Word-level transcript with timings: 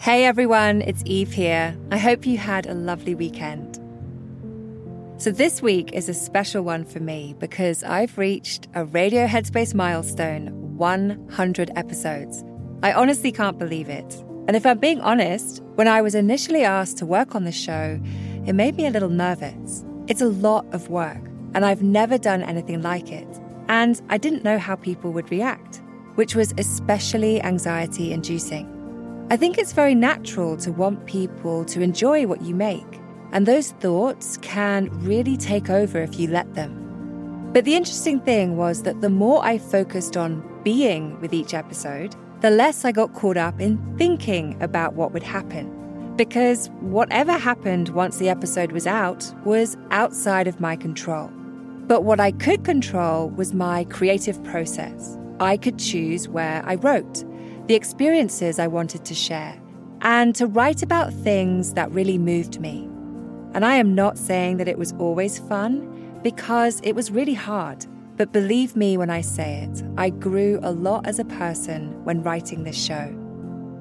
Hey 0.00 0.24
everyone, 0.24 0.80
it's 0.80 1.02
Eve 1.04 1.30
here. 1.30 1.76
I 1.90 1.98
hope 1.98 2.24
you 2.24 2.38
had 2.38 2.64
a 2.64 2.72
lovely 2.72 3.14
weekend. 3.14 3.78
So, 5.20 5.30
this 5.30 5.60
week 5.60 5.92
is 5.92 6.08
a 6.08 6.14
special 6.14 6.62
one 6.62 6.86
for 6.86 7.00
me 7.00 7.34
because 7.38 7.84
I've 7.84 8.16
reached 8.16 8.66
a 8.74 8.86
Radio 8.86 9.26
Headspace 9.26 9.74
milestone 9.74 10.78
100 10.78 11.72
episodes. 11.76 12.42
I 12.82 12.94
honestly 12.94 13.30
can't 13.30 13.58
believe 13.58 13.90
it. 13.90 14.24
And 14.48 14.56
if 14.56 14.64
I'm 14.64 14.78
being 14.78 15.02
honest, 15.02 15.62
when 15.74 15.86
I 15.86 16.00
was 16.00 16.14
initially 16.14 16.64
asked 16.64 16.96
to 16.96 17.04
work 17.04 17.34
on 17.34 17.44
the 17.44 17.52
show, 17.52 18.00
it 18.46 18.54
made 18.54 18.76
me 18.76 18.86
a 18.86 18.90
little 18.90 19.10
nervous. 19.10 19.84
It's 20.06 20.22
a 20.22 20.28
lot 20.28 20.64
of 20.72 20.88
work, 20.88 21.22
and 21.52 21.62
I've 21.62 21.82
never 21.82 22.16
done 22.16 22.42
anything 22.42 22.80
like 22.80 23.12
it. 23.12 23.28
And 23.68 24.00
I 24.08 24.16
didn't 24.16 24.44
know 24.44 24.58
how 24.58 24.76
people 24.76 25.12
would 25.12 25.30
react, 25.30 25.82
which 26.14 26.34
was 26.34 26.54
especially 26.56 27.42
anxiety 27.42 28.14
inducing. 28.14 28.79
I 29.32 29.36
think 29.36 29.58
it's 29.58 29.72
very 29.72 29.94
natural 29.94 30.56
to 30.56 30.72
want 30.72 31.06
people 31.06 31.64
to 31.66 31.80
enjoy 31.80 32.26
what 32.26 32.42
you 32.42 32.52
make, 32.52 33.00
and 33.30 33.46
those 33.46 33.70
thoughts 33.78 34.36
can 34.38 34.88
really 35.04 35.36
take 35.36 35.70
over 35.70 36.02
if 36.02 36.18
you 36.18 36.26
let 36.26 36.52
them. 36.56 37.50
But 37.52 37.64
the 37.64 37.76
interesting 37.76 38.18
thing 38.18 38.56
was 38.56 38.82
that 38.82 39.00
the 39.02 39.08
more 39.08 39.44
I 39.44 39.58
focused 39.58 40.16
on 40.16 40.42
being 40.64 41.20
with 41.20 41.32
each 41.32 41.54
episode, 41.54 42.16
the 42.40 42.50
less 42.50 42.84
I 42.84 42.90
got 42.90 43.14
caught 43.14 43.36
up 43.36 43.60
in 43.60 43.78
thinking 43.96 44.60
about 44.60 44.94
what 44.94 45.12
would 45.12 45.22
happen. 45.22 46.16
Because 46.16 46.66
whatever 46.80 47.34
happened 47.34 47.90
once 47.90 48.16
the 48.16 48.28
episode 48.28 48.72
was 48.72 48.88
out 48.88 49.32
was 49.44 49.76
outside 49.92 50.48
of 50.48 50.58
my 50.58 50.74
control. 50.74 51.28
But 51.86 52.02
what 52.02 52.18
I 52.18 52.32
could 52.32 52.64
control 52.64 53.30
was 53.30 53.54
my 53.54 53.84
creative 53.84 54.42
process. 54.42 55.16
I 55.38 55.56
could 55.56 55.78
choose 55.78 56.28
where 56.28 56.64
I 56.66 56.74
wrote 56.74 57.24
the 57.70 57.76
experiences 57.76 58.58
I 58.58 58.66
wanted 58.66 59.04
to 59.04 59.14
share, 59.14 59.56
and 60.00 60.34
to 60.34 60.48
write 60.48 60.82
about 60.82 61.12
things 61.12 61.74
that 61.74 61.88
really 61.92 62.18
moved 62.18 62.60
me. 62.60 62.88
And 63.54 63.64
I 63.64 63.76
am 63.76 63.94
not 63.94 64.18
saying 64.18 64.56
that 64.56 64.66
it 64.66 64.76
was 64.76 64.92
always 64.98 65.38
fun, 65.38 66.18
because 66.24 66.80
it 66.82 66.94
was 66.96 67.12
really 67.12 67.34
hard. 67.34 67.86
But 68.16 68.32
believe 68.32 68.74
me 68.74 68.96
when 68.96 69.08
I 69.08 69.20
say 69.20 69.68
it, 69.70 69.84
I 69.96 70.10
grew 70.10 70.58
a 70.64 70.72
lot 70.72 71.06
as 71.06 71.20
a 71.20 71.24
person 71.24 71.92
when 72.02 72.24
writing 72.24 72.64
this 72.64 72.76
show. 72.76 73.16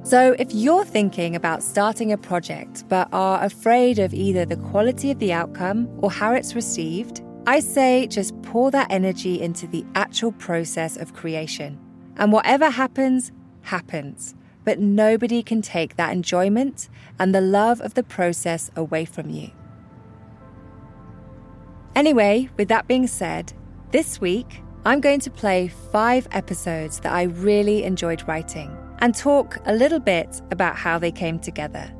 So, 0.04 0.36
if 0.38 0.54
you're 0.54 0.86
thinking 0.86 1.36
about 1.36 1.64
starting 1.64 2.12
a 2.12 2.18
project 2.18 2.84
but 2.90 3.10
are 3.12 3.44
afraid 3.44 3.98
of 3.98 4.14
either 4.14 4.46
the 4.46 4.58
quality 4.70 5.10
of 5.10 5.18
the 5.18 5.34
outcome 5.34 5.90
or 5.98 6.12
how 6.12 6.34
it's 6.34 6.54
received, 6.54 7.24
I 7.48 7.60
say 7.60 8.06
just 8.06 8.40
pour 8.44 8.70
that 8.70 8.92
energy 8.92 9.42
into 9.42 9.66
the 9.66 9.84
actual 9.96 10.34
process 10.34 10.96
of 10.96 11.16
creation. 11.16 11.80
And 12.18 12.32
whatever 12.32 12.70
happens, 12.70 13.32
happens, 13.70 14.36
but 14.66 14.80
nobody 14.80 15.42
can 15.42 15.62
take 15.62 15.96
that 15.96 16.12
enjoyment 16.12 16.90
and 17.18 17.34
the 17.34 17.42
love 17.42 17.82
of 17.82 17.94
the 17.94 18.04
process 18.04 18.70
away 18.76 19.06
from 19.06 19.30
you. 19.30 19.52
Anyway, 21.96 22.50
with 22.58 22.68
that 22.68 22.88
being 22.88 23.08
said, 23.08 23.54
this 23.92 24.22
week 24.22 24.62
I'm 24.86 25.02
going 25.02 25.20
to 25.22 25.30
play 25.30 25.68
five 25.92 26.28
episodes 26.32 27.00
that 27.02 27.12
I 27.12 27.24
really 27.24 27.84
enjoyed 27.84 28.28
writing 28.28 28.76
and 29.00 29.14
talk 29.14 29.58
a 29.66 29.74
little 29.74 30.00
bit 30.00 30.42
about 30.52 30.76
how 30.76 31.00
they 31.00 31.12
came 31.12 31.40
together. 31.40 31.92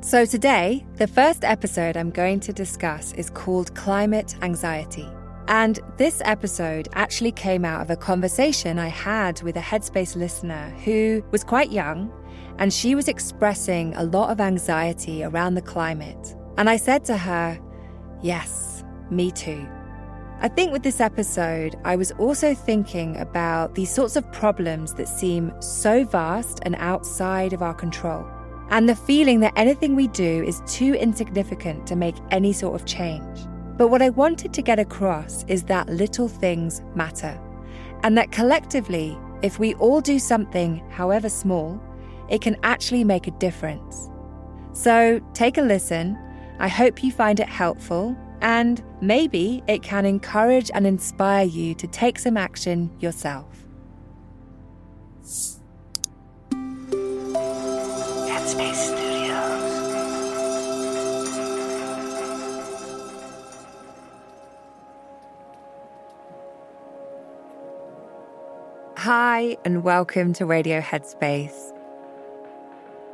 So, 0.00 0.24
today, 0.24 0.84
the 0.96 1.06
first 1.06 1.44
episode 1.44 1.96
I'm 1.96 2.10
going 2.10 2.40
to 2.40 2.52
discuss 2.52 3.12
is 3.12 3.30
called 3.30 3.74
Climate 3.76 4.34
Anxiety. 4.42 5.08
And 5.52 5.80
this 5.98 6.22
episode 6.24 6.88
actually 6.94 7.30
came 7.30 7.66
out 7.66 7.82
of 7.82 7.90
a 7.90 7.96
conversation 7.96 8.78
I 8.78 8.88
had 8.88 9.42
with 9.42 9.58
a 9.58 9.60
Headspace 9.60 10.16
listener 10.16 10.70
who 10.82 11.22
was 11.30 11.44
quite 11.44 11.70
young 11.70 12.10
and 12.58 12.72
she 12.72 12.94
was 12.94 13.06
expressing 13.06 13.94
a 13.96 14.02
lot 14.02 14.30
of 14.30 14.40
anxiety 14.40 15.22
around 15.22 15.54
the 15.54 15.60
climate. 15.60 16.34
And 16.56 16.70
I 16.70 16.78
said 16.78 17.04
to 17.04 17.18
her, 17.18 17.60
Yes, 18.22 18.82
me 19.10 19.30
too. 19.30 19.68
I 20.40 20.48
think 20.48 20.72
with 20.72 20.82
this 20.82 21.02
episode, 21.02 21.76
I 21.84 21.96
was 21.96 22.12
also 22.12 22.54
thinking 22.54 23.18
about 23.18 23.74
these 23.74 23.94
sorts 23.94 24.16
of 24.16 24.32
problems 24.32 24.94
that 24.94 25.06
seem 25.06 25.52
so 25.60 26.02
vast 26.06 26.60
and 26.62 26.76
outside 26.76 27.52
of 27.52 27.60
our 27.60 27.74
control, 27.74 28.26
and 28.70 28.88
the 28.88 28.96
feeling 28.96 29.40
that 29.40 29.52
anything 29.56 29.94
we 29.96 30.08
do 30.08 30.44
is 30.44 30.62
too 30.66 30.94
insignificant 30.94 31.86
to 31.88 31.94
make 31.94 32.16
any 32.30 32.54
sort 32.54 32.74
of 32.74 32.86
change. 32.86 33.38
But 33.76 33.88
what 33.88 34.02
I 34.02 34.10
wanted 34.10 34.52
to 34.52 34.62
get 34.62 34.78
across 34.78 35.44
is 35.48 35.64
that 35.64 35.88
little 35.88 36.28
things 36.28 36.82
matter, 36.94 37.40
and 38.02 38.16
that 38.16 38.30
collectively, 38.30 39.18
if 39.42 39.58
we 39.58 39.74
all 39.74 40.00
do 40.00 40.18
something, 40.18 40.82
however 40.90 41.28
small, 41.28 41.80
it 42.28 42.40
can 42.40 42.56
actually 42.62 43.02
make 43.04 43.26
a 43.26 43.32
difference. 43.32 44.08
So 44.72 45.20
take 45.34 45.58
a 45.58 45.62
listen. 45.62 46.16
I 46.58 46.68
hope 46.68 47.02
you 47.02 47.10
find 47.10 47.40
it 47.40 47.48
helpful, 47.48 48.16
and 48.40 48.82
maybe 49.00 49.62
it 49.66 49.82
can 49.82 50.06
encourage 50.06 50.70
and 50.74 50.86
inspire 50.86 51.46
you 51.46 51.74
to 51.74 51.86
take 51.86 52.18
some 52.18 52.36
action 52.36 52.90
yourself. 53.00 53.46
Headspace 58.28 59.01
Hi, 69.02 69.56
and 69.64 69.82
welcome 69.82 70.32
to 70.34 70.46
Radio 70.46 70.80
Headspace. 70.80 71.76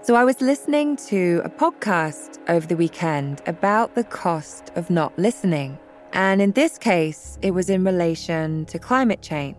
So, 0.03 0.17
I 0.17 0.23
was 0.23 0.43
listening 0.43 0.97
to 1.07 1.41
a 1.47 1.49
podcast 1.49 2.39
over 2.47 2.67
the 2.67 2.77
weekend 2.77 3.41
about 3.47 3.95
the 3.95 4.05
cost 4.05 4.71
of 4.77 4.91
not 4.91 5.19
listening. 5.19 5.79
And 6.13 6.43
in 6.43 6.53
this 6.53 6.77
case, 6.77 7.39
it 7.41 7.53
was 7.53 7.71
in 7.71 7.85
relation 7.85 8.67
to 8.67 8.79
climate 8.79 9.23
change. 9.23 9.57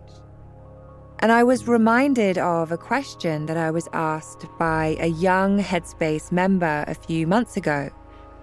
And 1.18 1.32
I 1.32 1.42
was 1.42 1.66
reminded 1.66 2.38
of 2.38 2.70
a 2.70 2.78
question 2.78 3.46
that 3.46 3.56
I 3.56 3.72
was 3.72 3.88
asked 3.92 4.46
by 4.56 4.96
a 5.00 5.08
young 5.08 5.60
Headspace 5.60 6.30
member 6.30 6.84
a 6.86 6.94
few 6.94 7.26
months 7.26 7.56
ago. 7.56 7.90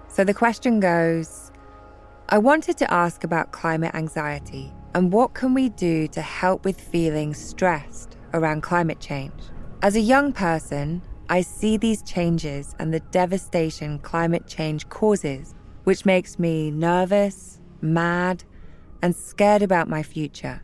So 0.09 0.25
the 0.25 0.33
question 0.33 0.81
goes 0.81 1.53
I 2.27 2.37
wanted 2.37 2.75
to 2.79 2.93
ask 2.93 3.23
about 3.23 3.53
climate 3.53 3.95
anxiety 3.95 4.73
and 4.97 5.13
what 5.13 5.35
can 5.35 5.53
we 5.53 5.69
do 5.69 6.07
to 6.07 6.21
help 6.23 6.65
with 6.65 6.81
feeling 6.81 7.31
stressed 7.31 8.17
around 8.33 8.63
climate 8.63 8.99
change? 8.99 9.43
As 9.83 9.95
a 9.95 9.99
young 9.99 10.33
person, 10.33 11.03
I 11.29 11.41
see 11.41 11.77
these 11.77 12.01
changes 12.01 12.73
and 12.79 12.91
the 12.91 13.01
devastation 13.11 13.99
climate 13.99 14.47
change 14.47 14.89
causes, 14.89 15.53
which 15.83 16.03
makes 16.03 16.39
me 16.39 16.71
nervous, 16.71 17.61
mad, 17.79 18.43
and 19.03 19.15
scared 19.15 19.61
about 19.61 19.87
my 19.87 20.01
future. 20.01 20.63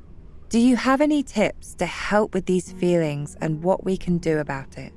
Do 0.50 0.58
you 0.58 0.78
have 0.78 1.00
any 1.00 1.22
tips 1.22 1.76
to 1.76 1.86
help 1.86 2.34
with 2.34 2.48
these 2.48 2.72
feelings 2.72 3.38
and 3.40 3.62
what 3.62 3.86
we 3.86 3.98
can 3.98 4.18
do 4.18 4.40
about 4.40 4.80
it? 4.80 4.94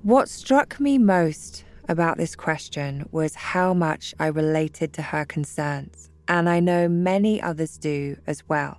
What 0.00 0.30
struck 0.30 0.80
me 0.80 0.96
most 0.96 1.62
about 1.90 2.16
this 2.16 2.34
question 2.34 3.06
was 3.12 3.34
how 3.34 3.74
much 3.74 4.14
I 4.18 4.28
related 4.28 4.94
to 4.94 5.02
her 5.02 5.26
concerns 5.26 6.10
and 6.28 6.48
I 6.48 6.60
know 6.60 6.88
many 6.88 7.40
others 7.40 7.78
do 7.78 8.16
as 8.26 8.48
well. 8.48 8.78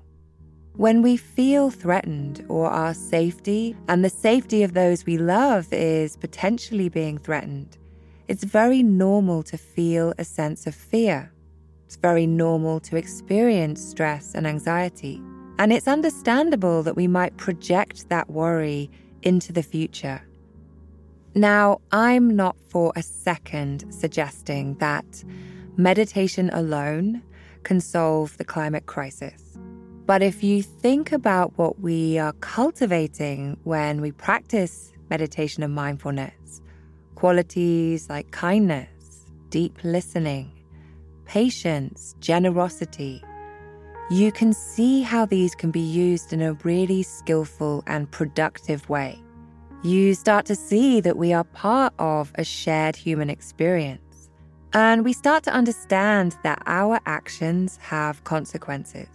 When 0.75 1.01
we 1.01 1.16
feel 1.16 1.69
threatened 1.69 2.45
or 2.50 2.69
our 2.69 2.94
safety 2.94 3.75
and 3.88 4.03
the 4.03 4.09
safety 4.09 4.61
of 4.63 4.73
those 4.73 5.06
we 5.06 5.17
love 5.17 5.72
is 5.72 6.17
potentially 6.17 6.89
being 6.89 7.17
threatened, 7.17 7.78
it's 8.28 8.44
very 8.44 8.84
normal 8.84 9.44
to 9.44 9.57
feel 9.57 10.13
a 10.17 10.25
sense 10.25 10.67
of 10.67 10.75
fear. 10.75 11.31
It's 11.85 11.95
very 11.95 12.28
normal 12.28 12.79
to 12.81 12.97
experience 12.97 13.81
stress 13.81 14.34
and 14.34 14.45
anxiety. 14.45 15.22
And 15.59 15.72
it's 15.72 15.88
understandable 15.88 16.84
that 16.84 16.97
we 16.97 17.07
might 17.07 17.38
project 17.38 18.09
that 18.09 18.29
worry 18.29 18.90
into 19.22 19.53
the 19.53 19.64
future. 19.64 20.22
Now, 21.35 21.79
I'm 21.91 22.35
not 22.35 22.58
for 22.70 22.91
a 22.96 23.02
second 23.02 23.93
suggesting 23.93 24.75
that 24.75 25.23
meditation 25.78 26.49
alone 26.52 27.22
can 27.66 27.82
solve 27.82 28.38
the 28.38 28.46
climate 28.46 28.85
crisis. 28.85 29.58
But 30.06 30.22
if 30.22 30.44
you 30.44 30.62
think 30.62 31.12
about 31.12 31.58
what 31.58 31.79
we 31.79 32.17
are 32.20 32.34
cultivating 32.34 33.58
when 33.64 34.00
we 34.02 34.12
practice 34.12 34.94
meditation 35.09 35.64
and 35.64 35.73
mindfulness, 35.73 36.62
qualities 37.16 38.08
like 38.08 38.29
kindness, 38.32 39.26
deep 39.50 39.78
listening, 39.84 40.52
patience, 41.26 42.16
generosity, 42.20 43.23
you 44.11 44.32
can 44.32 44.53
see 44.53 45.02
how 45.02 45.26
these 45.26 45.56
can 45.56 45.72
be 45.72 45.79
used 45.79 46.32
in 46.32 46.41
a 46.44 46.53
really 46.64 47.02
skillful 47.02 47.84
and 47.88 48.09
productive 48.11 48.88
way. 48.88 49.20
You 49.82 50.14
start 50.14 50.46
to 50.46 50.56
see 50.56 51.02
that 51.02 51.18
we 51.18 51.34
are 51.34 51.44
part 51.44 51.94
of 51.97 52.32
a 52.35 52.44
shared 52.44 52.96
human 52.96 53.32
experience 53.32 54.04
and 54.75 55.05
we 55.05 55.13
start 55.13 55.41
to 55.41 55.53
understand 55.53 56.35
that 56.43 56.61
our 56.66 56.99
actions 57.05 57.77
have 57.77 58.22
consequences. 58.25 59.07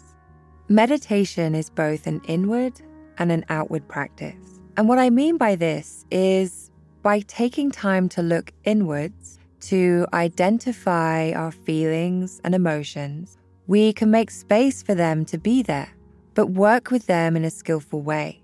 Meditation 0.70 1.54
is 1.54 1.68
both 1.68 2.06
an 2.06 2.22
inward 2.24 2.80
and 3.18 3.30
an 3.30 3.44
outward 3.50 3.86
practice. 3.86 4.58
And 4.78 4.88
what 4.88 4.98
I 4.98 5.10
mean 5.10 5.36
by 5.36 5.56
this 5.56 6.06
is 6.10 6.70
by 7.02 7.20
taking 7.20 7.70
time 7.70 8.08
to 8.10 8.22
look 8.22 8.54
inwards, 8.64 9.38
to 9.60 10.06
identify 10.14 11.32
our 11.32 11.52
feelings 11.52 12.40
and 12.42 12.54
emotions, 12.54 13.36
we 13.66 13.92
can 13.92 14.10
make 14.10 14.30
space 14.30 14.82
for 14.82 14.94
them 14.94 15.26
to 15.26 15.36
be 15.36 15.60
there, 15.62 15.90
but 16.32 16.46
work 16.46 16.90
with 16.90 17.06
them 17.06 17.36
in 17.36 17.44
a 17.44 17.50
skillful 17.50 18.00
way. 18.00 18.40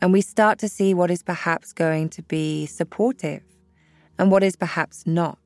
And 0.00 0.10
we 0.10 0.22
start 0.22 0.58
to 0.60 0.70
see 0.70 0.94
what 0.94 1.10
is 1.10 1.22
perhaps 1.22 1.74
going 1.74 2.08
to 2.10 2.22
be 2.22 2.64
supportive 2.64 3.42
and 4.18 4.30
what 4.30 4.42
is 4.42 4.56
perhaps 4.56 5.06
not. 5.06 5.39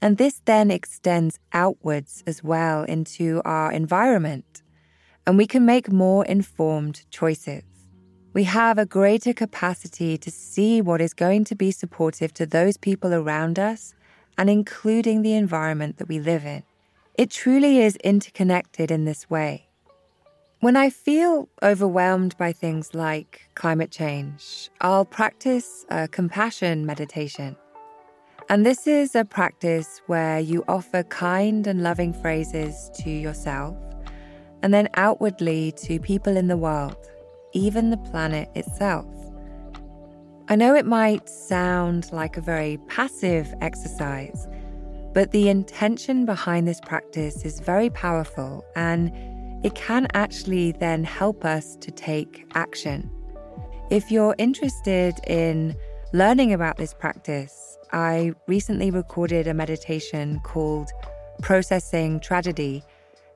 And 0.00 0.16
this 0.16 0.40
then 0.44 0.70
extends 0.70 1.38
outwards 1.52 2.22
as 2.26 2.44
well 2.44 2.84
into 2.84 3.42
our 3.44 3.72
environment, 3.72 4.62
and 5.26 5.36
we 5.36 5.46
can 5.46 5.66
make 5.66 5.90
more 5.90 6.24
informed 6.24 7.04
choices. 7.10 7.64
We 8.32 8.44
have 8.44 8.78
a 8.78 8.86
greater 8.86 9.32
capacity 9.32 10.16
to 10.18 10.30
see 10.30 10.80
what 10.80 11.00
is 11.00 11.14
going 11.14 11.44
to 11.44 11.56
be 11.56 11.72
supportive 11.72 12.32
to 12.34 12.46
those 12.46 12.76
people 12.76 13.12
around 13.12 13.58
us 13.58 13.94
and 14.36 14.48
including 14.48 15.22
the 15.22 15.34
environment 15.34 15.96
that 15.98 16.08
we 16.08 16.20
live 16.20 16.44
in. 16.44 16.62
It 17.14 17.30
truly 17.30 17.80
is 17.80 17.96
interconnected 17.96 18.92
in 18.92 19.04
this 19.04 19.28
way. 19.28 19.66
When 20.60 20.76
I 20.76 20.90
feel 20.90 21.48
overwhelmed 21.62 22.36
by 22.36 22.52
things 22.52 22.94
like 22.94 23.48
climate 23.54 23.90
change, 23.90 24.70
I'll 24.80 25.04
practice 25.04 25.84
a 25.88 26.06
compassion 26.06 26.86
meditation. 26.86 27.56
And 28.50 28.64
this 28.64 28.86
is 28.86 29.14
a 29.14 29.26
practice 29.26 30.00
where 30.06 30.40
you 30.40 30.64
offer 30.68 31.02
kind 31.02 31.66
and 31.66 31.82
loving 31.82 32.14
phrases 32.14 32.90
to 32.94 33.10
yourself 33.10 33.76
and 34.62 34.72
then 34.72 34.88
outwardly 34.94 35.72
to 35.72 36.00
people 36.00 36.34
in 36.34 36.46
the 36.46 36.56
world, 36.56 36.96
even 37.52 37.90
the 37.90 37.98
planet 37.98 38.48
itself. 38.54 39.06
I 40.48 40.56
know 40.56 40.74
it 40.74 40.86
might 40.86 41.28
sound 41.28 42.10
like 42.10 42.38
a 42.38 42.40
very 42.40 42.78
passive 42.88 43.52
exercise, 43.60 44.48
but 45.12 45.30
the 45.32 45.50
intention 45.50 46.24
behind 46.24 46.66
this 46.66 46.80
practice 46.80 47.44
is 47.44 47.60
very 47.60 47.90
powerful 47.90 48.64
and 48.74 49.12
it 49.62 49.74
can 49.74 50.06
actually 50.14 50.72
then 50.72 51.04
help 51.04 51.44
us 51.44 51.76
to 51.82 51.90
take 51.90 52.46
action. 52.54 53.10
If 53.90 54.10
you're 54.10 54.34
interested 54.38 55.16
in 55.26 55.76
learning 56.14 56.54
about 56.54 56.78
this 56.78 56.94
practice, 56.94 57.77
I 57.92 58.32
recently 58.46 58.90
recorded 58.90 59.46
a 59.46 59.54
meditation 59.54 60.40
called 60.40 60.90
Processing 61.42 62.20
Tragedy 62.20 62.82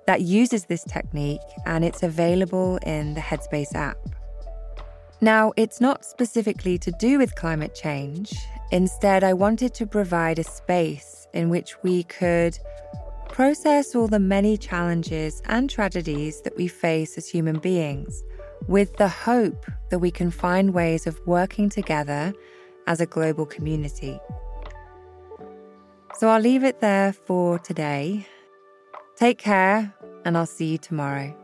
that 0.06 0.22
uses 0.22 0.64
this 0.64 0.84
technique, 0.84 1.40
and 1.64 1.84
it's 1.84 2.02
available 2.02 2.78
in 2.84 3.14
the 3.14 3.20
Headspace 3.20 3.75
app. 3.75 3.96
Now, 5.20 5.52
it's 5.56 5.81
not 5.81 6.04
specifically 6.04 6.78
to 6.78 6.90
do 6.93 7.19
with 7.19 7.37
climate 7.37 7.75
change. 7.75 8.34
Instead, 8.72 9.22
I 9.22 9.32
wanted 9.32 9.72
to 9.75 9.87
provide 9.87 10.38
a 10.38 10.44
space 10.44 11.28
in 11.32 11.48
which 11.48 11.81
we 11.82 12.02
could 12.05 12.58
process 13.28 13.94
all 13.94 14.08
the 14.08 14.19
many 14.19 14.56
challenges 14.56 15.40
and 15.46 15.70
tragedies 15.70 16.43
that 16.43 16.56
we 16.56 16.69
face 16.69 17.16
as 17.16 17.28
human 17.28 17.58
beings 17.58 18.22
with 18.69 18.96
the 18.96 19.08
hope 19.08 19.66
that 19.90 19.98
we 19.98 20.10
can 20.10 20.31
find 20.31 20.75
ways 20.75 21.06
of 21.06 21.20
working 21.26 21.69
together 21.69 22.32
as 22.87 23.00
a 23.00 23.06
global 23.06 23.46
community. 23.46 24.19
So 26.19 26.29
I'll 26.29 26.40
leave 26.40 26.64
it 26.64 26.81
there 26.81 27.12
for 27.12 27.58
today. 27.58 28.26
Take 29.17 29.38
care, 29.38 29.94
and 30.25 30.37
I'll 30.37 30.46
see 30.46 30.67
you 30.73 30.79
tomorrow. 30.79 31.37